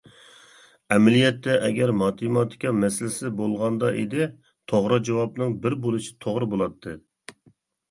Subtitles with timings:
[0.93, 4.29] ئەمەلىيەتتە، ئەگەر ماتېماتىكا مەسىلىسى بولغاندا ئىدى،
[4.75, 6.99] توغرا جاۋابنىڭ بىر بولۇشى توغرا بولاتتى.